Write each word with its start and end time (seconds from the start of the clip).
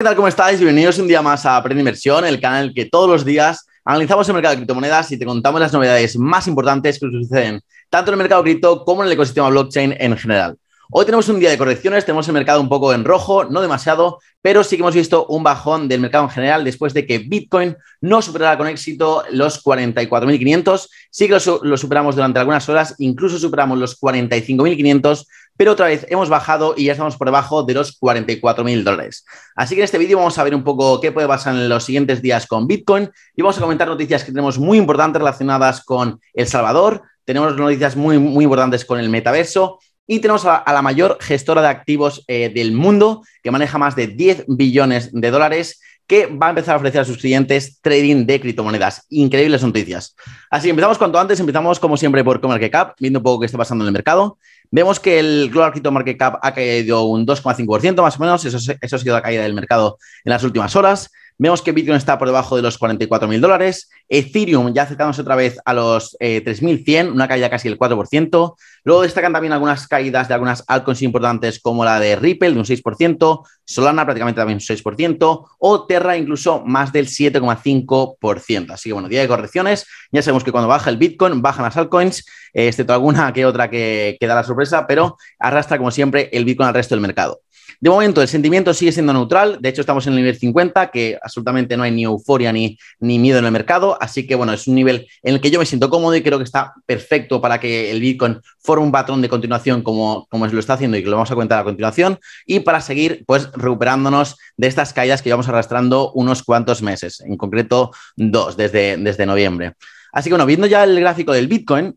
¿Qué 0.00 0.04
tal? 0.04 0.14
¿Cómo 0.14 0.28
estáis? 0.28 0.60
Bienvenidos 0.60 0.96
un 1.00 1.08
día 1.08 1.22
más 1.22 1.44
a 1.44 1.56
Aprende 1.56 1.80
Inversión, 1.80 2.24
el 2.24 2.40
canal 2.40 2.72
que 2.72 2.84
todos 2.84 3.10
los 3.10 3.24
días 3.24 3.66
analizamos 3.84 4.28
el 4.28 4.34
mercado 4.34 4.52
de 4.52 4.58
criptomonedas 4.58 5.10
y 5.10 5.18
te 5.18 5.26
contamos 5.26 5.60
las 5.60 5.72
novedades 5.72 6.16
más 6.16 6.46
importantes 6.46 7.00
que 7.00 7.10
suceden 7.10 7.60
tanto 7.90 8.12
en 8.12 8.12
el 8.12 8.18
mercado 8.18 8.44
cripto 8.44 8.84
como 8.84 9.02
en 9.02 9.08
el 9.08 9.14
ecosistema 9.14 9.48
blockchain 9.48 9.96
en 9.98 10.16
general. 10.16 10.56
Hoy 10.90 11.04
tenemos 11.04 11.28
un 11.28 11.38
día 11.38 11.50
de 11.50 11.58
correcciones, 11.58 12.06
tenemos 12.06 12.26
el 12.28 12.32
mercado 12.32 12.62
un 12.62 12.70
poco 12.70 12.94
en 12.94 13.04
rojo, 13.04 13.44
no 13.44 13.60
demasiado, 13.60 14.20
pero 14.40 14.64
sí 14.64 14.76
que 14.76 14.82
hemos 14.82 14.94
visto 14.94 15.26
un 15.26 15.42
bajón 15.42 15.86
del 15.86 16.00
mercado 16.00 16.24
en 16.24 16.30
general 16.30 16.64
después 16.64 16.94
de 16.94 17.04
que 17.04 17.18
Bitcoin 17.18 17.76
no 18.00 18.22
superara 18.22 18.56
con 18.56 18.66
éxito 18.68 19.22
los 19.30 19.62
44.500. 19.62 20.88
Sí 21.10 21.26
que 21.26 21.34
lo, 21.34 21.76
superamos 21.76 22.14
durante 22.14 22.38
algunas 22.38 22.66
horas, 22.70 22.94
incluso 23.00 23.38
superamos 23.38 23.78
los 23.78 24.00
45.500, 24.00 25.26
pero 25.58 25.72
otra 25.72 25.88
vez 25.88 26.06
hemos 26.08 26.30
bajado 26.30 26.72
y 26.74 26.84
ya 26.84 26.92
estamos 26.92 27.18
por 27.18 27.26
debajo 27.26 27.64
de 27.64 27.74
los 27.74 28.00
44.000 28.00 28.82
dólares. 28.82 29.26
Así 29.56 29.74
que 29.74 29.82
en 29.82 29.84
este 29.84 29.98
vídeo 29.98 30.16
vamos 30.16 30.38
a 30.38 30.44
ver 30.44 30.54
un 30.54 30.64
poco 30.64 31.02
qué 31.02 31.12
puede 31.12 31.28
pasar 31.28 31.54
en 31.54 31.68
los 31.68 31.84
siguientes 31.84 32.22
días 32.22 32.46
con 32.46 32.66
Bitcoin 32.66 33.10
y 33.36 33.42
vamos 33.42 33.58
a 33.58 33.60
comentar 33.60 33.88
noticias 33.88 34.24
que 34.24 34.32
tenemos 34.32 34.58
muy 34.58 34.78
importantes 34.78 35.20
relacionadas 35.20 35.84
con 35.84 36.18
El 36.32 36.46
Salvador. 36.46 37.02
Tenemos 37.26 37.54
noticias 37.58 37.94
muy, 37.94 38.18
muy 38.18 38.44
importantes 38.44 38.86
con 38.86 38.98
el 38.98 39.10
metaverso 39.10 39.80
y 40.10 40.20
tenemos 40.20 40.46
a, 40.46 40.64
la 40.66 40.80
mayor 40.80 41.18
gestora 41.20 41.60
de 41.60 41.68
activos 41.68 42.24
eh, 42.26 42.50
del 42.52 42.72
mundo, 42.72 43.22
que 43.42 43.50
maneja 43.50 43.76
más 43.76 43.94
de 43.94 44.06
10 44.06 44.46
billones 44.48 45.10
de 45.12 45.30
dólares, 45.30 45.80
que 46.06 46.26
va 46.26 46.46
a 46.46 46.50
empezar 46.50 46.74
a 46.74 46.78
ofrecer 46.78 47.02
a 47.02 47.04
sus 47.04 47.18
clientes 47.18 47.78
trading 47.82 48.24
de 48.24 48.40
criptomonedas. 48.40 49.04
Increíbles 49.10 49.62
noticias. 49.62 50.16
Así 50.50 50.64
que 50.64 50.70
empezamos 50.70 50.96
cuanto 50.96 51.18
antes. 51.18 51.38
Empezamos, 51.38 51.78
como 51.78 51.98
siempre, 51.98 52.24
por 52.24 52.40
CoinMarketCap, 52.40 52.96
viendo 52.98 53.18
un 53.18 53.22
poco 53.22 53.40
qué 53.40 53.46
está 53.46 53.58
pasando 53.58 53.84
en 53.84 53.88
el 53.88 53.92
mercado. 53.92 54.38
Vemos 54.70 54.98
que 54.98 55.18
el 55.18 55.50
Global 55.50 55.72
Crypto 55.72 55.92
Market 55.92 56.16
Cap 56.16 56.38
ha 56.40 56.54
caído 56.54 57.04
un 57.04 57.26
2,5% 57.26 58.00
más 58.00 58.16
o 58.16 58.20
menos. 58.20 58.42
Eso, 58.46 58.56
eso 58.80 58.96
ha 58.96 58.98
sido 58.98 59.14
la 59.14 59.22
caída 59.22 59.42
del 59.42 59.52
mercado 59.52 59.98
en 60.24 60.30
las 60.30 60.42
últimas 60.42 60.74
horas. 60.74 61.10
Vemos 61.40 61.62
que 61.62 61.70
Bitcoin 61.70 61.96
está 61.96 62.18
por 62.18 62.26
debajo 62.26 62.56
de 62.56 62.62
los 62.62 62.78
44 62.78 63.28
mil 63.28 63.40
dólares. 63.40 63.88
Ethereum 64.08 64.74
ya 64.74 64.82
acercándose 64.82 65.20
otra 65.20 65.36
vez 65.36 65.60
a 65.64 65.72
los 65.72 66.16
3.100, 66.18 66.88
eh, 66.88 67.10
una 67.10 67.28
caída 67.28 67.48
casi 67.48 67.68
del 67.68 67.78
4%. 67.78 68.56
Luego 68.88 69.02
destacan 69.02 69.34
también 69.34 69.52
algunas 69.52 69.86
caídas 69.86 70.28
de 70.28 70.32
algunas 70.32 70.64
altcoins 70.66 71.02
importantes 71.02 71.60
como 71.60 71.84
la 71.84 72.00
de 72.00 72.16
Ripple 72.16 72.52
de 72.52 72.58
un 72.58 72.64
6%, 72.64 73.46
Solana 73.62 74.06
prácticamente 74.06 74.40
también 74.40 74.56
un 74.56 74.60
6% 74.60 75.46
o 75.58 75.86
Terra 75.86 76.16
incluso 76.16 76.64
más 76.64 76.90
del 76.90 77.06
7,5%. 77.06 78.70
Así 78.70 78.88
que 78.88 78.94
bueno, 78.94 79.10
día 79.10 79.20
de 79.20 79.28
correcciones. 79.28 79.84
Ya 80.10 80.22
sabemos 80.22 80.42
que 80.42 80.52
cuando 80.52 80.68
baja 80.68 80.88
el 80.88 80.96
Bitcoin, 80.96 81.42
bajan 81.42 81.66
las 81.66 81.76
altcoins, 81.76 82.24
eh, 82.54 82.68
excepto 82.68 82.94
alguna 82.94 83.30
que 83.34 83.44
otra 83.44 83.68
que, 83.68 84.16
que 84.18 84.26
da 84.26 84.34
la 84.34 84.42
sorpresa, 84.42 84.86
pero 84.86 85.18
arrastra 85.38 85.76
como 85.76 85.90
siempre 85.90 86.30
el 86.32 86.46
Bitcoin 86.46 86.68
al 86.68 86.74
resto 86.74 86.94
del 86.94 87.02
mercado. 87.02 87.42
De 87.80 87.90
momento, 87.90 88.22
el 88.22 88.28
sentimiento 88.28 88.74
sigue 88.74 88.90
siendo 88.90 89.12
neutral. 89.12 89.58
De 89.60 89.68
hecho, 89.68 89.82
estamos 89.82 90.06
en 90.06 90.14
el 90.14 90.18
nivel 90.18 90.36
50, 90.36 90.90
que 90.90 91.18
absolutamente 91.22 91.76
no 91.76 91.84
hay 91.84 91.92
ni 91.92 92.04
euforia 92.04 92.52
ni, 92.52 92.76
ni 92.98 93.18
miedo 93.18 93.38
en 93.38 93.44
el 93.44 93.52
mercado. 93.52 93.96
Así 94.00 94.26
que, 94.26 94.34
bueno, 94.34 94.52
es 94.52 94.66
un 94.66 94.74
nivel 94.74 95.06
en 95.22 95.34
el 95.34 95.40
que 95.40 95.50
yo 95.50 95.60
me 95.60 95.66
siento 95.66 95.88
cómodo 95.88 96.16
y 96.16 96.22
creo 96.22 96.38
que 96.38 96.44
está 96.44 96.74
perfecto 96.86 97.40
para 97.40 97.60
que 97.60 97.90
el 97.90 98.00
Bitcoin 98.00 98.40
forme 98.58 98.77
un 98.78 98.92
patrón 98.92 99.22
de 99.22 99.28
continuación 99.28 99.82
como, 99.82 100.26
como 100.30 100.46
lo 100.46 100.60
está 100.60 100.74
haciendo 100.74 100.96
y 100.96 101.02
que 101.02 101.10
lo 101.10 101.16
vamos 101.16 101.30
a 101.30 101.34
comentar 101.34 101.60
a 101.60 101.64
continuación. 101.64 102.18
Y 102.46 102.60
para 102.60 102.80
seguir, 102.80 103.24
pues, 103.26 103.50
recuperándonos 103.52 104.36
de 104.56 104.66
estas 104.66 104.92
caídas 104.92 105.22
que 105.22 105.28
llevamos 105.28 105.48
arrastrando 105.48 106.12
unos 106.12 106.42
cuantos 106.42 106.82
meses, 106.82 107.20
en 107.20 107.36
concreto 107.36 107.90
dos, 108.16 108.56
desde, 108.56 108.96
desde 108.96 109.26
noviembre. 109.26 109.74
Así 110.12 110.28
que, 110.28 110.34
bueno, 110.34 110.46
viendo 110.46 110.66
ya 110.66 110.84
el 110.84 110.98
gráfico 111.00 111.32
del 111.32 111.48
Bitcoin, 111.48 111.94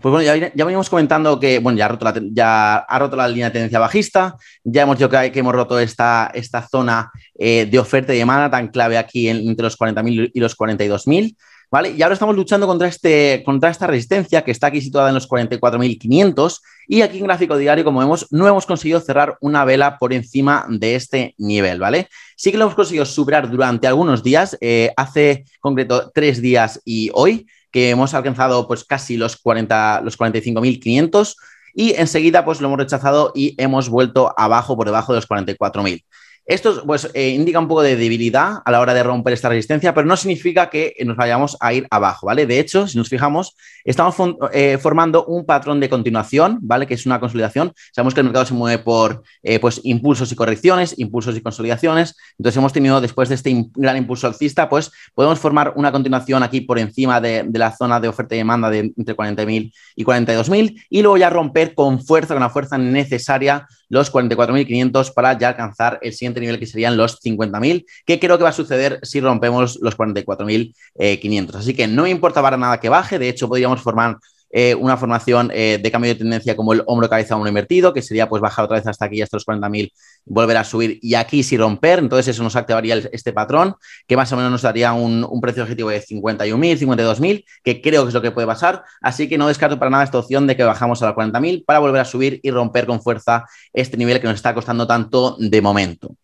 pues 0.00 0.12
bueno, 0.12 0.22
ya, 0.22 0.52
ya, 0.54 0.64
veníamos 0.64 0.90
comentando 0.90 1.40
que, 1.40 1.58
bueno, 1.58 1.78
ya 1.78 1.86
ha 1.86 1.88
roto 1.88 2.04
la, 2.04 2.14
ya 2.30 2.76
ha 2.76 2.98
roto 2.98 3.16
la 3.16 3.26
línea 3.26 3.46
de 3.46 3.52
tendencia 3.52 3.78
bajista, 3.78 4.36
ya 4.62 4.82
hemos 4.82 4.96
dicho 4.96 5.08
que, 5.08 5.32
que 5.32 5.40
hemos 5.40 5.54
roto 5.54 5.78
esta, 5.80 6.30
esta 6.34 6.66
zona 6.68 7.10
eh, 7.36 7.66
de 7.66 7.78
oferta 7.78 8.14
y 8.14 8.18
demanda 8.18 8.50
tan 8.50 8.68
clave 8.68 8.96
aquí 8.96 9.28
entre 9.28 9.64
los 9.64 9.76
40.000 9.76 10.30
y 10.32 10.40
los 10.40 10.56
42.000, 10.56 11.36
¿vale? 11.70 11.90
Y 11.90 12.02
ahora 12.02 12.14
estamos 12.14 12.34
luchando 12.34 12.66
contra, 12.66 12.88
este, 12.88 13.42
contra 13.44 13.70
esta 13.70 13.86
resistencia 13.86 14.42
que 14.42 14.50
está 14.50 14.68
aquí 14.68 14.80
situada 14.80 15.08
en 15.08 15.14
los 15.14 15.28
44.500 15.28 16.60
y 16.86 17.02
aquí 17.02 17.18
en 17.18 17.24
gráfico 17.24 17.56
diario, 17.56 17.84
como 17.84 18.00
vemos, 18.00 18.26
no 18.30 18.48
hemos 18.48 18.66
conseguido 18.66 19.00
cerrar 19.00 19.36
una 19.40 19.64
vela 19.64 19.98
por 19.98 20.12
encima 20.12 20.66
de 20.68 20.94
este 20.94 21.34
nivel, 21.38 21.78
¿vale? 21.78 22.08
Sí 22.36 22.50
que 22.50 22.58
lo 22.58 22.64
hemos 22.64 22.74
conseguido 22.74 23.04
superar 23.04 23.50
durante 23.50 23.86
algunos 23.86 24.22
días, 24.22 24.56
eh, 24.60 24.92
hace 24.96 25.44
concreto 25.60 26.10
tres 26.14 26.40
días 26.40 26.80
y 26.84 27.10
hoy, 27.14 27.46
que 27.70 27.90
hemos 27.90 28.14
alcanzado 28.14 28.66
pues 28.66 28.84
casi 28.84 29.16
los, 29.16 29.36
40, 29.36 30.00
los 30.02 30.18
45.500 30.18 31.34
y 31.74 31.94
enseguida 31.94 32.44
pues 32.44 32.60
lo 32.60 32.68
hemos 32.68 32.78
rechazado 32.78 33.32
y 33.34 33.54
hemos 33.62 33.88
vuelto 33.88 34.34
abajo 34.36 34.76
por 34.76 34.86
debajo 34.86 35.12
de 35.12 35.18
los 35.18 35.28
44.000. 35.28 36.04
Esto 36.48 36.82
pues, 36.86 37.10
eh, 37.12 37.28
indica 37.28 37.58
un 37.58 37.68
poco 37.68 37.82
de 37.82 37.94
debilidad 37.94 38.62
a 38.64 38.70
la 38.70 38.80
hora 38.80 38.94
de 38.94 39.02
romper 39.02 39.34
esta 39.34 39.50
resistencia, 39.50 39.92
pero 39.92 40.06
no 40.06 40.16
significa 40.16 40.70
que 40.70 40.94
nos 41.04 41.14
vayamos 41.14 41.58
a 41.60 41.74
ir 41.74 41.86
abajo, 41.90 42.26
¿vale? 42.26 42.46
De 42.46 42.58
hecho, 42.58 42.88
si 42.88 42.96
nos 42.96 43.10
fijamos, 43.10 43.54
estamos 43.84 44.16
eh, 44.54 44.78
formando 44.80 45.26
un 45.26 45.44
patrón 45.44 45.78
de 45.78 45.90
continuación, 45.90 46.58
¿vale? 46.62 46.86
Que 46.86 46.94
es 46.94 47.04
una 47.04 47.20
consolidación. 47.20 47.74
Sabemos 47.92 48.14
que 48.14 48.20
el 48.20 48.24
mercado 48.24 48.46
se 48.46 48.54
mueve 48.54 48.82
por 48.82 49.22
eh, 49.42 49.60
pues, 49.60 49.82
impulsos 49.84 50.32
y 50.32 50.36
correcciones, 50.36 50.98
impulsos 50.98 51.36
y 51.36 51.42
consolidaciones. 51.42 52.16
Entonces, 52.38 52.56
hemos 52.56 52.72
tenido, 52.72 53.02
después 53.02 53.28
de 53.28 53.34
este 53.34 53.66
gran 53.74 53.98
impulso 53.98 54.26
alcista, 54.26 54.70
pues 54.70 54.90
podemos 55.14 55.38
formar 55.38 55.74
una 55.76 55.92
continuación 55.92 56.42
aquí 56.42 56.62
por 56.62 56.78
encima 56.78 57.20
de, 57.20 57.42
de 57.46 57.58
la 57.58 57.76
zona 57.76 58.00
de 58.00 58.08
oferta 58.08 58.34
y 58.34 58.38
demanda 58.38 58.70
de 58.70 58.90
entre 58.96 59.14
40.000 59.14 59.70
y 59.96 60.04
42.000 60.04 60.82
y 60.88 61.02
luego 61.02 61.18
ya 61.18 61.28
romper 61.28 61.74
con 61.74 62.02
fuerza, 62.02 62.32
con 62.32 62.42
la 62.42 62.48
fuerza 62.48 62.78
necesaria 62.78 63.68
los 63.88 64.12
44.500 64.12 65.12
para 65.12 65.38
ya 65.38 65.48
alcanzar 65.48 65.98
el 66.02 66.12
siguiente 66.12 66.40
nivel 66.40 66.58
que 66.58 66.66
serían 66.66 66.96
los 66.96 67.20
50.000, 67.20 67.84
que 68.04 68.20
creo 68.20 68.38
que 68.38 68.44
va 68.44 68.50
a 68.50 68.52
suceder 68.52 69.00
si 69.02 69.20
rompemos 69.20 69.78
los 69.80 69.96
44.500. 69.96 71.54
Así 71.54 71.74
que 71.74 71.86
no 71.86 72.02
me 72.02 72.10
importa 72.10 72.42
para 72.42 72.56
nada 72.56 72.80
que 72.80 72.88
baje, 72.88 73.18
de 73.18 73.28
hecho 73.28 73.48
podríamos 73.48 73.80
formar 73.80 74.18
eh, 74.50 74.74
una 74.74 74.96
formación 74.96 75.50
eh, 75.52 75.78
de 75.82 75.90
cambio 75.90 76.12
de 76.12 76.18
tendencia 76.18 76.56
como 76.56 76.72
el 76.72 76.82
hombro 76.86 77.08
cabeza 77.08 77.34
hombro 77.34 77.48
invertido, 77.48 77.92
que 77.92 78.02
sería 78.02 78.28
pues 78.28 78.40
bajar 78.40 78.64
otra 78.64 78.78
vez 78.78 78.86
hasta 78.86 79.04
aquí, 79.04 79.20
hasta 79.20 79.36
los 79.36 79.46
40.000, 79.46 79.92
volver 80.24 80.56
a 80.56 80.64
subir 80.64 80.98
y 81.02 81.14
aquí 81.14 81.42
sí 81.42 81.56
romper. 81.56 81.98
Entonces 81.98 82.28
eso 82.28 82.42
nos 82.42 82.56
activaría 82.56 82.96
este 83.12 83.32
patrón, 83.32 83.74
que 84.06 84.16
más 84.16 84.32
o 84.32 84.36
menos 84.36 84.50
nos 84.50 84.62
daría 84.62 84.92
un, 84.92 85.26
precio 85.40 85.62
objetivo 85.62 85.90
de 85.90 86.02
51.000, 86.02 86.78
52.000, 86.78 87.44
que 87.62 87.80
creo 87.80 88.02
que 88.02 88.08
es 88.08 88.14
lo 88.14 88.22
que 88.22 88.30
puede 88.30 88.46
pasar. 88.46 88.82
Así 89.00 89.28
que 89.28 89.38
no 89.38 89.48
descarto 89.48 89.78
para 89.78 89.90
nada 89.90 90.04
esta 90.04 90.18
opción 90.18 90.46
de 90.46 90.56
que 90.56 90.64
bajamos 90.64 91.02
a 91.02 91.06
los 91.06 91.14
40.000 91.14 91.64
para 91.64 91.78
volver 91.78 92.00
a 92.00 92.04
subir 92.04 92.40
y 92.42 92.50
romper 92.50 92.86
con 92.86 93.02
fuerza 93.02 93.44
este 93.72 93.96
nivel 93.96 94.20
que 94.20 94.26
nos 94.26 94.36
está 94.36 94.54
costando 94.54 94.86
tanto 94.86 95.36
de 95.38 95.60
momento. 95.60 96.16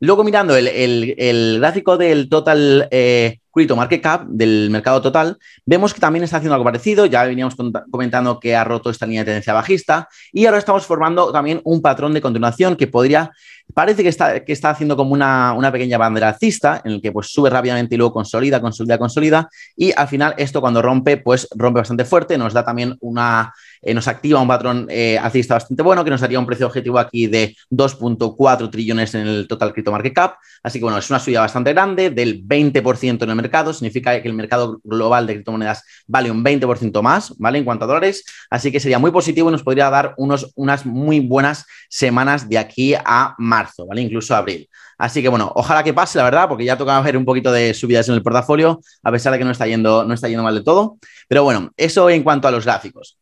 Luego 0.00 0.22
mirando 0.22 0.56
el, 0.56 1.58
gráfico 1.58 1.96
del 1.96 2.28
total 2.28 2.86
eh, 2.92 3.40
Crypto 3.58 3.76
Market 3.76 4.00
Cap, 4.00 4.26
del 4.28 4.70
mercado 4.70 5.02
total, 5.02 5.36
vemos 5.66 5.92
que 5.92 6.00
también 6.00 6.24
está 6.24 6.36
haciendo 6.36 6.54
algo 6.54 6.64
parecido. 6.64 7.06
Ya 7.06 7.24
veníamos 7.24 7.56
comentando 7.90 8.38
que 8.38 8.54
ha 8.54 8.64
roto 8.64 8.90
esta 8.90 9.04
línea 9.04 9.22
de 9.22 9.26
tendencia 9.26 9.52
bajista 9.52 10.08
y 10.32 10.46
ahora 10.46 10.58
estamos 10.58 10.86
formando 10.86 11.32
también 11.32 11.60
un 11.64 11.82
patrón 11.82 12.14
de 12.14 12.20
continuación 12.20 12.76
que 12.76 12.86
podría, 12.86 13.32
parece 13.74 14.02
que 14.02 14.08
está, 14.08 14.44
que 14.44 14.52
está 14.52 14.70
haciendo 14.70 14.96
como 14.96 15.12
una, 15.12 15.52
una 15.54 15.72
pequeña 15.72 15.98
bandera 15.98 16.28
alcista 16.28 16.80
en 16.84 16.92
el 16.92 17.02
que 17.02 17.10
pues 17.10 17.26
sube 17.26 17.50
rápidamente 17.50 17.96
y 17.96 17.98
luego 17.98 18.12
consolida, 18.12 18.60
consolida, 18.60 18.96
consolida 18.96 19.48
y 19.76 19.92
al 19.92 20.08
final 20.08 20.34
esto 20.38 20.60
cuando 20.60 20.80
rompe, 20.80 21.16
pues 21.16 21.48
rompe 21.56 21.80
bastante 21.80 22.04
fuerte, 22.04 22.38
nos 22.38 22.52
da 22.52 22.64
también 22.64 22.96
una 23.00 23.52
eh, 23.82 23.94
nos 23.94 24.08
activa 24.08 24.40
un 24.40 24.48
patrón 24.48 24.86
eh, 24.90 25.18
alcista 25.18 25.54
bastante 25.54 25.82
bueno 25.82 26.04
que 26.04 26.10
nos 26.10 26.20
daría 26.20 26.38
un 26.38 26.46
precio 26.46 26.66
objetivo 26.66 26.98
aquí 26.98 27.26
de 27.26 27.56
2.4 27.70 28.70
trillones 28.70 29.14
en 29.14 29.26
el 29.26 29.46
total 29.46 29.72
crypto 29.72 29.92
market 29.92 30.14
cap. 30.14 30.34
Así 30.62 30.78
que 30.78 30.84
bueno, 30.84 30.98
es 30.98 31.08
una 31.10 31.18
subida 31.18 31.40
bastante 31.40 31.72
grande 31.72 32.10
del 32.10 32.44
20% 32.44 33.22
en 33.22 33.30
el 33.30 33.36
mercado. 33.36 33.47
Significa 33.72 34.20
que 34.20 34.28
el 34.28 34.34
mercado 34.34 34.80
global 34.84 35.26
de 35.26 35.34
criptomonedas 35.34 35.84
vale 36.06 36.30
un 36.30 36.44
20% 36.44 37.02
más, 37.02 37.34
¿vale? 37.38 37.58
En 37.58 37.64
cuanto 37.64 37.84
a 37.84 37.88
dólares. 37.88 38.24
Así 38.50 38.72
que 38.72 38.80
sería 38.80 38.98
muy 38.98 39.10
positivo 39.10 39.48
y 39.48 39.52
nos 39.52 39.62
podría 39.62 39.90
dar 39.90 40.14
unos, 40.16 40.52
unas 40.56 40.86
muy 40.86 41.20
buenas 41.20 41.66
semanas 41.88 42.48
de 42.48 42.58
aquí 42.58 42.94
a 42.94 43.34
marzo, 43.38 43.86
¿vale? 43.86 44.02
Incluso 44.02 44.34
abril. 44.34 44.68
Así 44.98 45.22
que 45.22 45.28
bueno, 45.28 45.52
ojalá 45.54 45.84
que 45.84 45.94
pase, 45.94 46.18
la 46.18 46.24
verdad, 46.24 46.48
porque 46.48 46.64
ya 46.64 46.76
toca 46.76 47.00
ver 47.00 47.16
un 47.16 47.24
poquito 47.24 47.52
de 47.52 47.74
subidas 47.74 48.08
en 48.08 48.14
el 48.14 48.22
portafolio, 48.22 48.80
a 49.02 49.12
pesar 49.12 49.32
de 49.32 49.38
que 49.38 49.44
no 49.44 49.52
está 49.52 49.66
yendo, 49.66 50.04
no 50.04 50.14
está 50.14 50.28
yendo 50.28 50.42
mal 50.42 50.54
de 50.54 50.64
todo. 50.64 50.98
Pero 51.28 51.44
bueno, 51.44 51.70
eso 51.76 52.10
en 52.10 52.22
cuanto 52.22 52.48
a 52.48 52.50
los 52.50 52.64
gráficos. 52.64 53.17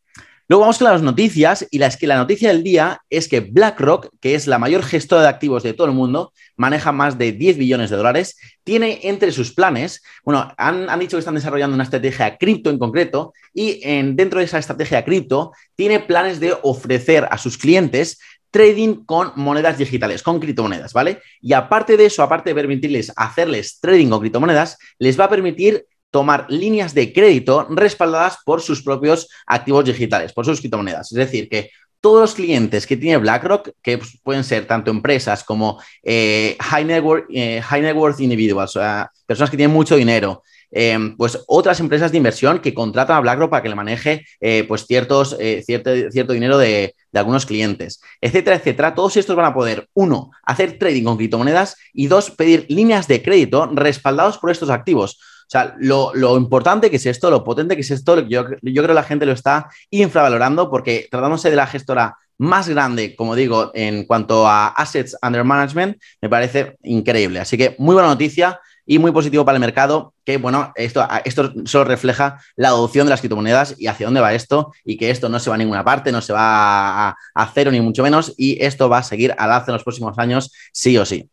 Luego 0.48 0.60
vamos 0.60 0.78
con 0.78 0.88
las 0.88 1.02
noticias 1.02 1.66
y 1.72 1.78
la, 1.78 1.88
es 1.88 1.96
que 1.96 2.06
la 2.06 2.16
noticia 2.16 2.50
del 2.50 2.62
día 2.62 3.00
es 3.10 3.26
que 3.28 3.40
BlackRock, 3.40 4.10
que 4.20 4.36
es 4.36 4.46
la 4.46 4.60
mayor 4.60 4.84
gestora 4.84 5.22
de 5.22 5.28
activos 5.28 5.64
de 5.64 5.72
todo 5.72 5.88
el 5.88 5.92
mundo, 5.92 6.32
maneja 6.56 6.92
más 6.92 7.18
de 7.18 7.32
10 7.32 7.58
billones 7.58 7.90
de 7.90 7.96
dólares, 7.96 8.36
tiene 8.62 9.00
entre 9.02 9.32
sus 9.32 9.52
planes, 9.52 10.04
bueno, 10.22 10.54
han, 10.56 10.86
dicho 11.00 11.16
que 11.16 11.20
están 11.20 11.34
desarrollando 11.34 11.74
una 11.74 11.82
estrategia 11.82 12.36
cripto 12.38 12.70
en 12.70 12.78
concreto 12.78 13.32
y 13.52 13.80
en, 13.82 14.14
dentro 14.14 14.38
de 14.38 14.44
esa 14.44 14.58
estrategia 14.58 15.04
cripto 15.04 15.50
tiene 15.74 15.98
planes 15.98 16.38
de 16.38 16.56
ofrecer 16.62 17.26
a 17.28 17.38
sus 17.38 17.58
clientes 17.58 18.20
trading 18.52 19.04
con 19.04 19.32
monedas 19.34 19.78
digitales, 19.78 20.22
con 20.22 20.38
criptomonedas, 20.38 20.92
¿vale? 20.92 21.20
Y 21.40 21.54
aparte 21.54 21.96
de 21.96 22.06
eso, 22.06 22.22
aparte 22.22 22.50
de 22.50 22.54
permitirles 22.54 23.12
hacerles 23.16 23.80
trading 23.80 24.08
con 24.08 24.20
criptomonedas, 24.20 24.78
les 24.98 25.18
va 25.18 25.24
a 25.24 25.28
permitir 25.28 25.84
tomar 26.16 26.46
líneas 26.48 26.94
de 26.94 27.12
crédito 27.12 27.66
respaldadas 27.68 28.38
por 28.42 28.62
sus 28.62 28.82
propios 28.82 29.28
activos 29.46 29.84
digitales, 29.84 30.32
por 30.32 30.46
sus 30.46 30.60
criptomonedas. 30.60 31.12
Es 31.12 31.18
decir, 31.18 31.46
que 31.46 31.68
todos 32.00 32.22
los 32.22 32.34
clientes 32.34 32.86
que 32.86 32.96
tiene 32.96 33.18
BlackRock, 33.18 33.68
que 33.82 33.98
pues, 33.98 34.18
pueden 34.22 34.44
ser 34.44 34.66
tanto 34.66 34.90
empresas 34.90 35.44
como 35.44 35.78
eh, 36.02 36.56
eh, 36.56 37.60
high 37.60 37.82
net 37.82 37.94
worth 37.94 38.20
individuals, 38.20 38.76
o 38.76 38.80
sea, 38.80 39.10
personas 39.26 39.50
que 39.50 39.58
tienen 39.58 39.76
mucho 39.76 39.94
dinero, 39.94 40.42
em, 40.70 41.14
pues 41.18 41.38
otras 41.48 41.80
empresas 41.80 42.10
de 42.10 42.16
inversión 42.16 42.60
que 42.60 42.72
contratan 42.72 43.18
a 43.18 43.20
BlackRock 43.20 43.50
para 43.50 43.62
que 43.62 43.68
le 43.68 43.74
maneje 43.74 44.24
eh, 44.40 44.64
pues 44.66 44.86
ciertos, 44.86 45.36
cierto, 45.66 45.90
cierto, 46.10 46.32
dinero 46.32 46.56
de, 46.56 46.94
algunos 47.12 47.44
clientes, 47.44 48.00
etcétera, 48.22 48.56
etcétera. 48.56 48.94
Todos 48.94 49.18
estos 49.18 49.36
van 49.36 49.46
a 49.46 49.54
poder, 49.54 49.86
uno, 49.92 50.30
hacer 50.44 50.78
trading 50.78 51.04
con 51.04 51.18
criptomonedas 51.18 51.76
y 51.92 52.06
dos, 52.06 52.30
pedir 52.30 52.64
líneas 52.70 53.06
de 53.06 53.22
crédito 53.22 53.68
respaldados 53.74 54.38
por 54.38 54.50
estos 54.50 54.70
activos. 54.70 55.18
O 55.46 55.48
sea, 55.48 55.76
lo, 55.78 56.36
importante 56.36 56.90
que 56.90 56.96
es 56.96 57.06
esto, 57.06 57.30
lo 57.30 57.44
potente 57.44 57.76
que 57.76 57.82
es 57.82 57.90
esto, 57.92 58.20
yo, 58.20 58.46
yo 58.62 58.82
creo 58.82 58.88
que 58.88 58.94
la 58.94 59.04
gente 59.04 59.26
lo 59.26 59.32
está 59.32 59.68
infravalorando 59.90 60.68
porque 60.68 61.06
tratándose 61.08 61.50
de 61.50 61.56
la 61.56 61.68
gestora 61.68 62.16
más 62.38 62.68
grande, 62.68 63.14
como 63.14 63.34
digo, 63.36 63.70
en 63.72 64.04
cuanto 64.04 64.46
a 64.46 64.68
assets 64.68 65.16
under 65.22 65.44
management, 65.44 65.98
me 66.20 66.28
parece 66.28 66.76
increíble. 66.82 67.38
Así 67.40 67.56
que 67.56 67.76
muy 67.78 67.94
buena 67.94 68.08
noticia 68.08 68.60
y 68.84 68.98
muy 68.98 69.12
positivo 69.12 69.44
para 69.44 69.56
el 69.56 69.60
mercado, 69.60 70.14
que 70.24 70.36
bueno, 70.36 70.72
esto, 70.76 71.06
esto 71.24 71.52
solo 71.64 71.84
refleja 71.84 72.40
la 72.56 72.68
adopción 72.68 73.06
de 73.06 73.10
las 73.10 73.20
criptomonedas 73.20 73.74
y 73.78 73.86
hacia 73.88 74.06
dónde 74.06 74.20
va 74.20 74.34
esto 74.34 74.72
y 74.84 74.96
que 74.96 75.10
esto 75.10 75.28
no 75.28 75.40
se 75.40 75.50
va 75.50 75.56
a 75.56 75.58
ninguna 75.58 75.84
parte, 75.84 76.12
no 76.12 76.20
se 76.20 76.32
va 76.32 77.08
a, 77.08 77.16
a 77.34 77.52
cero 77.52 77.70
ni 77.70 77.80
mucho 77.80 78.02
menos 78.02 78.34
y 78.36 78.62
esto 78.64 78.88
va 78.88 78.98
a 78.98 79.02
seguir 79.02 79.34
al 79.38 79.50
alza 79.50 79.66
en 79.68 79.74
los 79.74 79.84
próximos 79.84 80.18
años 80.18 80.52
sí 80.72 80.96
o 80.98 81.04
sí. 81.04 81.28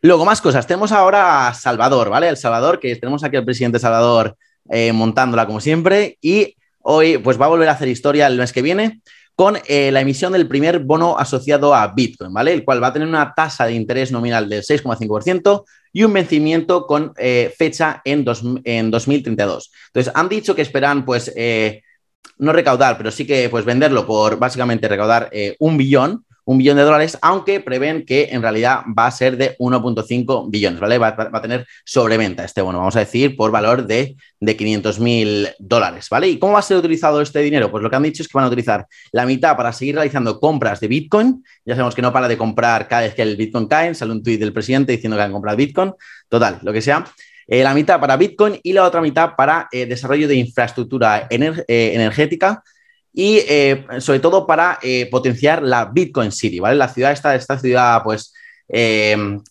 Luego, 0.00 0.24
más 0.24 0.40
cosas. 0.40 0.66
Tenemos 0.66 0.92
ahora 0.92 1.48
a 1.48 1.54
Salvador, 1.54 2.08
¿vale? 2.08 2.28
El 2.28 2.36
Salvador, 2.36 2.78
que 2.78 2.94
tenemos 2.96 3.24
aquí 3.24 3.36
al 3.36 3.44
presidente 3.44 3.78
Salvador 3.78 4.36
eh, 4.70 4.92
montándola 4.92 5.46
como 5.46 5.60
siempre. 5.60 6.18
Y 6.20 6.56
hoy, 6.80 7.18
pues 7.18 7.40
va 7.40 7.46
a 7.46 7.48
volver 7.48 7.68
a 7.68 7.72
hacer 7.72 7.88
historia 7.88 8.26
el 8.26 8.38
mes 8.38 8.52
que 8.52 8.62
viene 8.62 9.00
con 9.34 9.56
eh, 9.68 9.92
la 9.92 10.00
emisión 10.00 10.32
del 10.32 10.48
primer 10.48 10.80
bono 10.80 11.16
asociado 11.16 11.74
a 11.74 11.86
Bitcoin, 11.88 12.32
¿vale? 12.32 12.52
El 12.52 12.64
cual 12.64 12.82
va 12.82 12.88
a 12.88 12.92
tener 12.92 13.06
una 13.06 13.34
tasa 13.34 13.66
de 13.66 13.72
interés 13.72 14.10
nominal 14.10 14.48
del 14.48 14.62
6,5% 14.62 15.64
y 15.92 16.02
un 16.02 16.12
vencimiento 16.12 16.86
con 16.86 17.12
eh, 17.16 17.54
fecha 17.56 18.02
en, 18.04 18.24
en 18.64 18.90
2032. 18.90 19.72
Entonces, 19.86 20.12
han 20.14 20.28
dicho 20.28 20.56
que 20.56 20.62
esperan, 20.62 21.04
pues, 21.04 21.32
no 22.38 22.52
recaudar, 22.52 22.98
pero 22.98 23.12
sí 23.12 23.26
que, 23.26 23.48
pues, 23.48 23.64
venderlo 23.64 24.06
por 24.06 24.38
básicamente 24.38 24.88
recaudar 24.88 25.30
un 25.60 25.76
billón 25.76 26.24
un 26.48 26.56
billón 26.56 26.78
de 26.78 26.82
dólares, 26.82 27.18
aunque 27.20 27.60
prevén 27.60 28.06
que 28.06 28.30
en 28.30 28.40
realidad 28.40 28.80
va 28.98 29.06
a 29.06 29.10
ser 29.10 29.36
de 29.36 29.54
1.5 29.58 30.50
billones, 30.50 30.80
¿vale? 30.80 30.96
Va, 30.96 31.08
a 31.08 31.42
tener 31.42 31.66
sobreventa 31.84 32.42
este 32.42 32.62
bono, 32.62 32.78
vamos 32.78 32.96
a 32.96 33.00
decir, 33.00 33.36
por 33.36 33.50
valor 33.50 33.86
de, 33.86 34.16
de 34.40 34.56
500 34.56 34.98
mil 34.98 35.48
dólares, 35.58 36.08
¿vale? 36.08 36.26
¿Y 36.26 36.38
cómo 36.38 36.54
va 36.54 36.60
a 36.60 36.62
ser 36.62 36.78
utilizado 36.78 37.20
este 37.20 37.40
dinero? 37.40 37.70
Pues 37.70 37.82
lo 37.82 37.90
que 37.90 37.96
han 37.96 38.02
dicho 38.02 38.22
es 38.22 38.28
que 38.28 38.38
van 38.38 38.46
a 38.46 38.48
utilizar 38.48 38.86
la 39.12 39.26
mitad 39.26 39.58
para 39.58 39.74
seguir 39.74 39.96
realizando 39.96 40.40
compras 40.40 40.80
de 40.80 40.88
Bitcoin. 40.88 41.44
Ya 41.66 41.74
sabemos 41.74 41.94
que 41.94 42.00
no 42.00 42.14
para 42.14 42.28
de 42.28 42.38
comprar 42.38 42.88
cada 42.88 43.02
vez 43.02 43.14
que 43.14 43.20
el 43.20 43.36
Bitcoin 43.36 43.66
cae, 43.66 43.94
sale 43.94 44.12
un 44.12 44.22
tuit 44.22 44.40
del 44.40 44.54
presidente 44.54 44.92
diciendo 44.92 45.18
que 45.18 45.24
han 45.24 45.32
comprado 45.32 45.58
Bitcoin, 45.58 45.92
total, 46.30 46.60
lo 46.62 46.72
que 46.72 46.80
sea. 46.80 47.04
Eh, 47.46 47.62
la 47.62 47.74
mitad 47.74 48.00
para 48.00 48.16
Bitcoin 48.16 48.58
y 48.62 48.72
la 48.72 48.84
otra 48.84 49.02
mitad 49.02 49.36
para 49.36 49.68
eh, 49.70 49.84
desarrollo 49.84 50.26
de 50.26 50.36
infraestructura 50.36 51.26
eh, 51.28 51.92
energética 51.94 52.62
y 53.18 53.42
eh, 53.48 53.84
sobre 53.98 54.20
todo 54.20 54.46
para 54.46 54.78
eh, 54.80 55.08
potenciar 55.10 55.60
la 55.60 55.86
Bitcoin 55.86 56.30
City, 56.30 56.60
¿vale? 56.60 56.76
La 56.76 56.86
ciudad, 56.86 57.10
esta, 57.10 57.34
esta 57.34 57.58
ciudad, 57.58 58.00
pues, 58.04 58.32
em, 58.68 59.42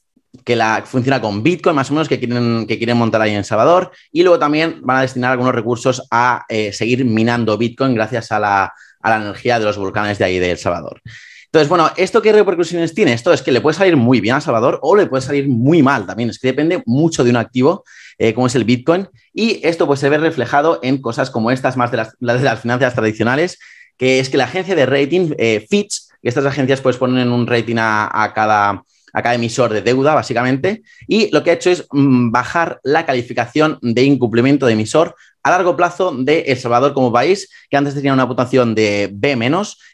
que 0.46 0.56
la, 0.56 0.84
funciona 0.86 1.20
con 1.20 1.44
Bitcoin, 1.44 1.76
más 1.76 1.92
o 1.92 1.94
menos, 1.94 2.08
que 2.08 2.18
quieren, 2.18 2.66
que 2.66 2.78
quieren 2.78 2.96
montar 2.96 3.22
ahí 3.22 3.36
en 3.36 3.44
Salvador. 3.44 3.92
Y 4.10 4.24
luego 4.24 4.40
también 4.40 4.80
van 4.84 5.00
a 5.00 5.02
destinar 5.02 5.34
algunos 5.34 5.54
recursos 5.54 6.08
a 6.10 6.46
eh, 6.48 6.72
seguir 6.72 7.04
minando 7.04 7.58
Bitcoin 7.58 7.94
gracias 7.94 8.32
a 8.32 8.40
la, 8.40 8.74
a 9.02 9.10
la 9.10 9.18
energía 9.18 9.60
de 9.60 9.66
los 9.66 9.78
volcanes 9.78 10.18
de 10.18 10.24
ahí 10.24 10.40
de 10.40 10.52
El 10.52 10.58
Salvador. 10.58 11.02
Entonces, 11.48 11.68
bueno, 11.68 11.92
¿esto 11.98 12.22
qué 12.22 12.32
repercusiones 12.32 12.94
tiene? 12.94 13.12
Esto 13.12 13.34
es 13.34 13.42
que 13.42 13.52
le 13.52 13.60
puede 13.60 13.76
salir 13.76 13.98
muy 13.98 14.22
bien 14.22 14.36
a 14.36 14.42
Salvador 14.42 14.80
o 14.82 14.96
le 14.96 15.08
puede 15.08 15.24
salir 15.24 15.50
muy 15.50 15.84
mal 15.84 16.06
también. 16.06 16.30
Es 16.30 16.40
que 16.40 16.48
depende 16.48 16.84
mucho 16.86 17.26
de 17.26 17.32
un 17.32 17.36
activo 17.36 17.84
eh, 18.18 18.34
como 18.34 18.48
es 18.48 18.56
el 18.56 18.64
Bitcoin. 18.64 19.08
Y 19.34 19.60
esto 19.68 19.88
pues 19.88 20.00
se 20.00 20.10
ve 20.10 20.18
reflejado 20.18 20.80
en 20.84 21.00
cosas 21.02 21.30
como 21.30 21.52
estas, 21.52 21.78
más 21.78 21.92
de 21.92 21.98
las, 21.98 22.16
de 22.20 22.40
las 22.40 22.62
finanzas 22.62 22.94
tradicionales, 22.94 23.60
que 23.98 24.20
es 24.20 24.30
que 24.30 24.38
la 24.38 24.46
agencia 24.46 24.76
de 24.76 24.86
rating, 24.86 25.34
eh, 25.38 25.66
Fitch, 25.70 26.08
que 26.22 26.30
estas 26.30 26.46
agencias 26.46 26.82
pues 26.82 26.98
ponen 26.98 27.32
un 27.32 27.48
rating 27.48 27.78
a, 27.80 28.32
cada 28.34 28.84
a 29.14 29.34
emisor 29.34 29.74
de 29.74 29.82
deuda, 29.82 30.14
básicamente, 30.14 30.84
y 31.08 31.32
lo 31.32 31.44
que 31.44 31.50
ha 31.50 31.54
hecho 31.54 31.72
es 31.72 31.88
mm, 31.92 32.30
bajar 32.30 32.80
la 32.84 33.06
calificación 33.06 33.80
de 33.82 34.04
incumplimiento 34.04 34.68
de 34.68 34.74
emisor 34.74 35.16
a 35.42 35.50
largo 35.50 35.76
plazo 35.76 36.12
de 36.12 36.42
El 36.42 36.58
Salvador 36.58 36.94
como 36.94 37.12
país, 37.12 37.50
que 37.70 37.78
antes 37.78 37.96
tenía 37.96 38.14
una 38.14 38.28
puntuación 38.28 38.76
de 38.76 39.10
B 39.12 39.38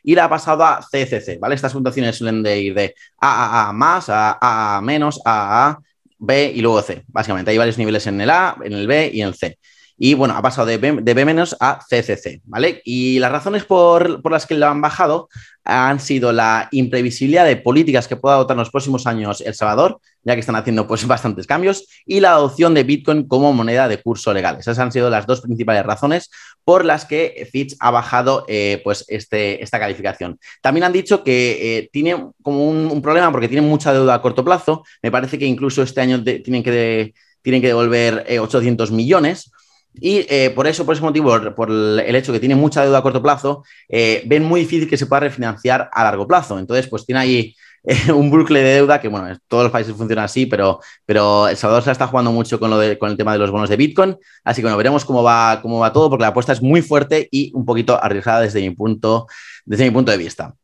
y 0.03 0.15
la 0.15 0.25
ha 0.25 0.29
pasado 0.29 0.63
a 0.65 0.81
CCC, 0.81 1.39
¿vale? 1.39 1.55
Estas 1.55 1.73
puntuaciones 1.73 2.17
suelen 2.17 2.41
de 2.41 2.59
ir 2.59 2.73
de 2.73 2.95
AAA 3.19 3.71
más, 3.71 4.09
a 4.09 4.37
AA 4.41 4.81
menos, 4.81 5.21
AAA, 5.23 5.79
B 6.25 6.51
y 6.55 6.61
luego 6.61 6.81
C, 6.81 7.03
básicamente. 7.07 7.51
Hay 7.51 7.57
varios 7.57 7.77
niveles 7.77 8.07
en 8.07 8.21
el 8.21 8.29
A, 8.29 8.57
en 8.63 8.73
el 8.73 8.87
B 8.87 9.11
y 9.13 9.21
en 9.21 9.27
el 9.29 9.35
C. 9.35 9.57
Y 9.97 10.15
bueno, 10.15 10.35
ha 10.35 10.41
pasado 10.41 10.67
de 10.67 10.77
B, 10.77 10.99
de 11.01 11.13
B 11.13 11.45
a 11.59 11.79
CCC, 11.79 12.41
¿vale? 12.45 12.81
Y 12.83 13.19
las 13.19 13.31
razones 13.31 13.63
por, 13.63 14.21
por, 14.21 14.31
las 14.31 14.45
que 14.45 14.55
lo 14.55 14.67
han 14.67 14.81
bajado 14.81 15.29
han 15.63 15.99
sido 15.99 16.33
la 16.33 16.67
imprevisibilidad 16.71 17.45
de 17.45 17.55
políticas 17.55 18.07
que 18.07 18.17
pueda 18.17 18.35
adoptar 18.35 18.55
en 18.55 18.59
los 18.59 18.69
próximos 18.69 19.07
años 19.07 19.41
El 19.41 19.53
Salvador, 19.53 19.99
ya 20.23 20.33
que 20.33 20.39
están 20.39 20.55
haciendo 20.55 20.87
pues 20.87 21.05
bastantes 21.07 21.47
cambios, 21.47 21.87
y 22.05 22.19
la 22.19 22.31
adopción 22.31 22.73
de 22.73 22.83
Bitcoin 22.83 23.27
como 23.27 23.53
moneda 23.53 23.87
de 23.87 24.01
curso 24.01 24.33
legal. 24.33 24.57
Esas 24.59 24.79
han 24.79 24.91
sido 24.91 25.09
las 25.09 25.25
dos 25.25 25.41
principales 25.41 25.85
razones 25.85 26.29
por 26.63 26.85
las 26.85 27.05
que 27.05 27.47
Fitch 27.51 27.75
ha 27.79 27.91
bajado 27.91 28.45
eh, 28.47 28.81
pues 28.83 29.05
este, 29.07 29.63
esta 29.63 29.79
calificación. 29.79 30.39
También 30.61 30.85
han 30.85 30.93
dicho 30.93 31.23
que 31.23 31.77
eh, 31.77 31.89
tiene 31.91 32.29
como 32.41 32.67
un, 32.67 33.01
problema 33.01 33.31
porque 33.31 33.49
tienen 33.49 33.69
mucha 33.69 33.93
deuda 33.93 34.15
a 34.15 34.21
corto 34.21 34.45
plazo. 34.45 34.83
Me 35.01 35.11
parece 35.11 35.37
que 35.37 35.45
incluso 35.45 35.83
este 35.83 35.99
año 36.01 36.23
tienen, 36.23 36.63
que 36.63 37.13
tienen 37.41 37.61
que 37.61 37.67
devolver 37.67 38.23
eh, 38.27 38.39
800 38.39 38.91
millones 38.91 39.51
y 39.95 40.25
eh, 40.29 40.51
por 40.55 40.67
eso, 40.67 40.85
por 40.85 40.95
ese 40.95 41.03
motivo, 41.03 41.37
por 41.55 41.69
el 41.69 42.15
hecho 42.15 42.33
que 42.33 42.39
tiene 42.39 42.55
mucha 42.55 42.83
deuda 42.83 42.97
a 42.99 43.03
corto 43.03 43.21
plazo, 43.21 43.63
eh, 43.87 44.23
ven 44.25 44.43
muy 44.43 44.61
difícil 44.61 44.89
que 44.89 44.97
se 44.97 45.05
pueda 45.05 45.21
refinanciar 45.21 45.89
a 45.91 46.03
largo 46.03 46.27
plazo. 46.27 46.57
Entonces, 46.57 46.87
pues 46.87 47.05
tiene 47.05 47.21
ahí 47.21 47.55
eh, 47.83 48.11
un 48.11 48.31
bucle 48.31 48.63
de 48.63 48.73
deuda 48.75 48.99
que, 48.99 49.07
bueno, 49.07 49.37
todos 49.47 49.63
los 49.63 49.71
países 49.71 49.95
funcionan 49.95 50.25
así, 50.25 50.45
pero, 50.45 50.79
pero 51.05 51.47
El 51.47 51.57
Salvador 51.57 51.83
se 51.83 51.91
está 51.91 52.07
jugando 52.07 52.31
mucho 52.31 52.59
con, 52.59 52.69
lo 52.71 52.79
de, 52.79 52.97
con 52.97 53.11
el 53.11 53.17
tema 53.17 53.33
de 53.33 53.39
los 53.39 53.51
bonos 53.51 53.69
de 53.69 53.77
Bitcoin. 53.77 54.17
Así 54.43 54.61
que, 54.61 54.65
bueno, 54.65 54.77
veremos 54.77 55.05
cómo 55.05 55.21
va, 55.21 55.59
cómo 55.61 55.79
va 55.79 55.93
todo, 55.93 56.09
porque 56.09 56.23
la 56.23 56.29
apuesta 56.29 56.53
es 56.53 56.61
muy 56.61 56.81
fuerte 56.81 57.27
y 57.31 57.51
un 57.53 57.65
poquito 57.65 58.01
arriesgada 58.03 58.41
desde 58.41 58.61
mi 58.61 58.71
punto, 58.71 59.27
desde 59.65 59.85
mi 59.85 59.91
punto 59.91 60.11
de 60.11 60.17
vista. 60.17 60.55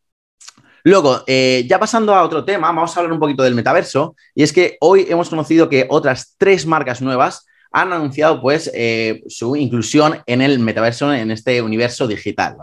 Luego, 0.84 1.24
ya 1.28 1.78
pasando 1.78 2.16
a 2.16 2.24
otro 2.24 2.46
tema, 2.46 2.68
vamos 2.68 2.96
a 2.96 3.00
hablar 3.02 3.14
un 3.14 3.20
poquito 3.20 3.44
del 3.44 3.54
metaverso. 3.54 4.16
Y 4.34 4.44
es 4.44 4.54
que 4.54 4.78
hoy 4.80 5.06
hemos 5.10 5.30
conocido 5.30 5.68
que 5.68 5.86
otras 5.90 6.36
tres 6.38 6.66
marcas 6.66 7.02
nuevas 7.02 7.46
han 7.72 7.94
anunciado 7.94 8.42
pues 8.42 8.70
eh, 8.74 9.24
su 9.28 9.56
inclusión 9.56 10.20
en 10.26 10.42
el 10.42 10.60
metaverso, 10.60 11.14
en 11.14 11.32
este 11.32 11.62
universo 11.62 12.08
digital. 12.08 12.58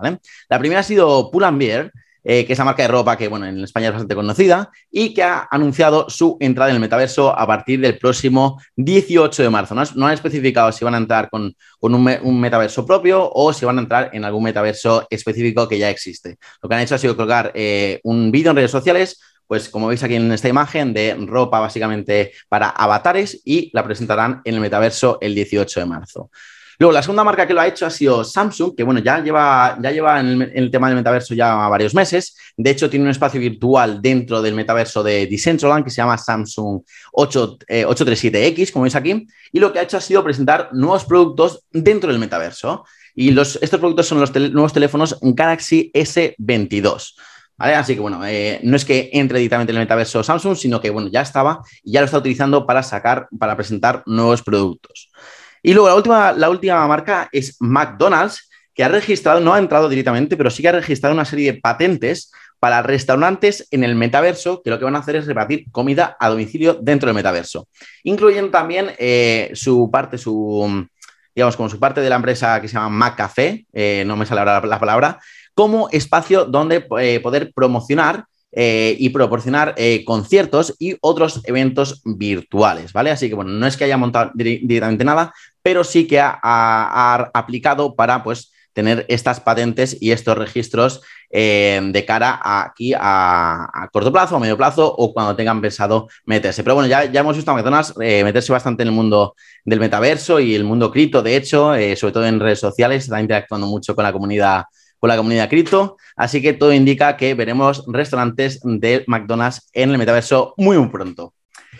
La 0.48 0.58
primera 0.58 0.80
ha 0.80 0.84
sido 0.84 1.30
Pull&Bear, 1.30 1.92
eh, 2.28 2.44
que 2.44 2.54
es 2.54 2.58
la 2.58 2.64
marca 2.64 2.82
de 2.82 2.88
ropa 2.88 3.16
que 3.16 3.28
bueno, 3.28 3.46
en 3.46 3.62
España 3.62 3.86
es 3.86 3.92
bastante 3.92 4.16
conocida 4.16 4.68
y 4.90 5.14
que 5.14 5.22
ha 5.22 5.46
anunciado 5.48 6.10
su 6.10 6.36
entrada 6.40 6.70
en 6.70 6.74
el 6.74 6.80
metaverso 6.80 7.30
a 7.30 7.46
partir 7.46 7.80
del 7.80 7.98
próximo 7.98 8.60
18 8.74 9.44
de 9.44 9.48
marzo. 9.48 9.76
No, 9.94 10.06
han 10.08 10.12
especificado 10.12 10.72
si 10.72 10.84
van 10.84 10.96
a 10.96 10.98
entrar 10.98 11.30
con, 11.30 11.54
un, 11.78 12.40
metaverso 12.40 12.84
propio 12.84 13.30
o 13.32 13.52
si 13.52 13.64
van 13.64 13.78
a 13.78 13.82
entrar 13.82 14.10
en 14.12 14.24
algún 14.24 14.42
metaverso 14.42 15.06
específico 15.08 15.68
que 15.68 15.78
ya 15.78 15.88
existe. 15.88 16.36
Lo 16.60 16.68
que 16.68 16.74
han 16.74 16.80
hecho 16.80 16.96
ha 16.96 16.98
sido 16.98 17.16
colgar 17.16 17.52
eh, 17.54 18.00
un 18.02 18.32
vídeo 18.32 18.50
en 18.50 18.56
redes 18.56 18.72
sociales 18.72 19.20
pues 19.46 19.68
como 19.68 19.88
veis 19.88 20.02
aquí 20.02 20.14
en 20.14 20.30
esta 20.32 20.48
imagen, 20.48 20.92
de 20.92 21.14
ropa 21.26 21.60
básicamente 21.60 22.32
para 22.48 22.68
avatares 22.70 23.40
y 23.44 23.70
la 23.72 23.84
presentarán 23.84 24.40
en 24.44 24.54
el 24.54 24.60
metaverso 24.60 25.18
el 25.20 25.34
18 25.34 25.80
de 25.80 25.86
marzo. 25.86 26.30
Luego, 26.78 26.92
la 26.92 27.02
segunda 27.02 27.24
marca 27.24 27.46
que 27.46 27.54
lo 27.54 27.60
ha 27.60 27.66
hecho 27.66 27.86
ha 27.86 27.90
sido 27.90 28.22
Samsung, 28.22 28.76
que 28.76 28.82
bueno, 28.82 29.00
ya 29.00 29.20
lleva, 29.20 29.78
ya 29.80 29.90
lleva 29.90 30.20
en, 30.20 30.42
el, 30.42 30.70
tema 30.70 30.88
del 30.88 30.96
metaverso 30.96 31.34
ya 31.34 31.54
varios 31.68 31.94
meses. 31.94 32.36
De 32.54 32.70
hecho, 32.70 32.90
tiene 32.90 33.04
un 33.04 33.10
espacio 33.10 33.40
virtual 33.40 34.02
dentro 34.02 34.42
del 34.42 34.54
metaverso 34.54 35.02
de 35.02 35.26
Decentraland 35.26 35.84
que 35.84 35.90
se 35.90 35.96
llama 35.96 36.18
Samsung 36.18 36.82
8, 37.12 37.58
eh, 37.68 37.86
837X, 37.86 38.72
como 38.72 38.82
veis 38.82 38.94
aquí. 38.94 39.26
Y 39.52 39.58
lo 39.58 39.72
que 39.72 39.78
ha 39.78 39.82
hecho 39.82 39.96
ha 39.96 40.02
sido 40.02 40.22
presentar 40.22 40.68
nuevos 40.72 41.06
productos 41.06 41.64
dentro 41.72 42.10
del 42.10 42.18
metaverso. 42.18 42.84
Y 43.14 43.30
los, 43.30 43.58
estos 43.62 43.80
productos 43.80 44.06
son 44.06 44.20
los 44.20 44.34
nuevos 44.34 44.74
teléfonos 44.74 45.18
Galaxy 45.22 45.90
S22. 45.94 47.14
Así 47.58 47.94
que 47.94 48.00
bueno, 48.00 48.24
eh, 48.26 48.60
no 48.62 48.76
es 48.76 48.84
que 48.84 49.10
entre 49.12 49.38
directamente 49.38 49.72
en 49.72 49.78
el 49.78 49.84
metaverso 49.84 50.22
Samsung, 50.22 50.56
sino 50.56 50.80
que 50.80 50.90
bueno, 50.90 51.08
ya 51.08 51.22
estaba 51.22 51.62
y 51.82 51.92
ya 51.92 52.00
lo 52.00 52.06
está 52.06 52.18
utilizando 52.18 52.66
para 52.66 52.82
sacar, 52.82 53.28
para 53.38 53.56
presentar 53.56 54.02
nuevos 54.06 54.42
productos. 54.42 55.10
Y 55.62 55.72
luego 55.72 55.88
la 55.88 55.94
última, 55.94 56.32
la 56.32 56.50
última 56.50 56.86
marca 56.86 57.28
es 57.32 57.56
McDonald's, 57.60 58.48
que 58.74 58.84
ha 58.84 58.88
registrado, 58.88 59.40
no 59.40 59.54
ha 59.54 59.58
entrado 59.58 59.88
directamente, 59.88 60.36
pero 60.36 60.50
sí 60.50 60.62
que 60.62 60.68
ha 60.68 60.72
registrado 60.72 61.14
una 61.14 61.24
serie 61.24 61.52
de 61.52 61.60
patentes 61.60 62.30
para 62.58 62.82
restaurantes 62.82 63.66
en 63.70 63.84
el 63.84 63.94
metaverso, 63.94 64.62
que 64.62 64.70
lo 64.70 64.78
que 64.78 64.84
van 64.84 64.96
a 64.96 64.98
hacer 64.98 65.16
es 65.16 65.26
repartir 65.26 65.64
comida 65.72 66.16
a 66.20 66.28
domicilio 66.28 66.74
dentro 66.74 67.06
del 67.06 67.16
metaverso, 67.16 67.68
incluyendo 68.04 68.50
también 68.50 68.92
eh, 68.98 69.50
su 69.54 69.90
parte, 69.90 70.18
su, 70.18 70.86
digamos, 71.34 71.56
como 71.56 71.68
su 71.70 71.80
parte 71.80 72.02
de 72.02 72.10
la 72.10 72.16
empresa 72.16 72.60
que 72.60 72.68
se 72.68 72.74
llama 72.74 72.90
McCafé, 72.90 73.66
eh, 73.72 74.04
no 74.06 74.16
me 74.16 74.26
sale 74.26 74.40
ahora 74.40 74.60
la 74.66 74.78
palabra, 74.78 75.18
como 75.56 75.88
espacio 75.90 76.44
donde 76.44 76.80
poder 76.80 77.52
promocionar 77.52 78.26
y 78.52 79.08
proporcionar 79.08 79.74
conciertos 80.04 80.74
y 80.78 80.96
otros 81.00 81.40
eventos 81.44 82.00
virtuales, 82.04 82.92
¿vale? 82.92 83.10
Así 83.10 83.28
que 83.28 83.34
bueno, 83.34 83.50
no 83.50 83.66
es 83.66 83.76
que 83.76 83.84
haya 83.84 83.96
montado 83.96 84.30
directamente 84.34 85.04
nada, 85.04 85.32
pero 85.66 85.82
sí 85.82 86.06
que 86.06 86.20
ha, 86.20 87.30
aplicado 87.34 87.96
para 87.96 88.22
pues 88.22 88.52
tener 88.76 89.06
estas 89.08 89.40
patentes 89.40 89.96
y 90.00 90.12
estos 90.12 90.36
registros 90.38 91.00
eh, 91.30 91.80
de 91.82 92.04
cara 92.04 92.38
aquí 92.44 92.92
a, 92.94 93.88
corto 93.90 94.12
plazo, 94.12 94.36
a 94.36 94.38
medio 94.38 94.56
plazo 94.58 94.86
o 94.86 95.14
cuando 95.14 95.34
tengan 95.34 95.62
pensado 95.62 96.08
meterse. 96.26 96.62
Pero 96.62 96.74
bueno, 96.74 96.88
ya, 96.88 97.06
ya 97.06 97.20
hemos 97.20 97.34
visto 97.34 97.50
a 97.50 97.84
eh, 98.00 98.22
meterse 98.22 98.52
bastante 98.52 98.82
en 98.82 98.90
el 98.90 98.94
mundo 98.94 99.34
del 99.64 99.80
metaverso 99.80 100.38
y 100.38 100.54
el 100.54 100.62
mundo 100.62 100.92
cripto, 100.92 101.22
de 101.22 101.36
hecho, 101.36 101.74
eh, 101.74 101.96
sobre 101.96 102.12
todo 102.12 102.26
en 102.26 102.38
redes 102.38 102.60
sociales, 102.60 103.04
está 103.04 103.18
interactuando 103.18 103.66
mucho 103.66 103.94
con 103.96 104.04
la 104.04 104.12
comunidad 104.12 104.66
con 104.98 105.08
la 105.08 105.16
comunidad 105.16 105.48
cripto, 105.48 105.96
así 106.16 106.40
que 106.40 106.52
todo 106.52 106.72
indica 106.72 107.16
que 107.16 107.34
veremos 107.34 107.84
restaurantes 107.86 108.60
de 108.62 109.04
McDonald's 109.06 109.68
en 109.72 109.90
el 109.90 109.98
metaverso 109.98 110.54
muy, 110.56 110.76
pronto. 110.88 111.34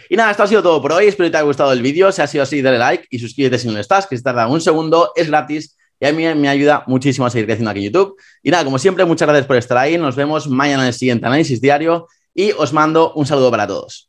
Y 0.08 0.16
nada, 0.16 0.30
esto 0.30 0.44
ha 0.44 0.46
sido 0.46 0.62
todo 0.62 0.80
por 0.80 0.92
hoy. 0.92 1.06
Espero 1.06 1.26
que 1.26 1.32
te 1.32 1.36
haya 1.38 1.46
gustado 1.46 1.72
el 1.72 1.82
vídeo. 1.82 2.12
Si 2.12 2.22
ha 2.22 2.26
sido 2.26 2.44
así, 2.44 2.62
dale 2.62 2.78
like 2.78 3.06
y 3.10 3.18
suscríbete 3.18 3.58
si 3.58 3.66
no 3.66 3.74
lo 3.74 3.80
estás, 3.80 4.06
que 4.06 4.16
se 4.16 4.22
tarda 4.22 4.46
un 4.46 4.60
segundo, 4.60 5.12
es 5.16 5.26
gratis 5.28 5.76
y 5.98 6.06
a 6.06 6.12
mí 6.12 6.22
me 6.34 6.48
ayuda 6.48 6.84
muchísimo 6.86 7.26
a 7.26 7.30
seguir 7.30 7.46
creciendo 7.46 7.70
aquí 7.70 7.80
en 7.80 7.86
YouTube. 7.86 8.16
Y 8.42 8.50
nada, 8.50 8.64
como 8.64 8.78
siempre, 8.78 9.04
muchas 9.04 9.26
gracias 9.26 9.46
por 9.46 9.56
estar 9.56 9.78
ahí. 9.78 9.96
Nos 9.96 10.14
vemos 10.14 10.48
mañana 10.48 10.82
en 10.82 10.88
el 10.88 10.94
siguiente 10.94 11.26
análisis 11.26 11.60
diario 11.60 12.06
y 12.34 12.52
os 12.52 12.72
mando 12.72 13.14
un 13.14 13.26
saludo 13.26 13.50
para 13.50 13.66
todos. 13.66 14.04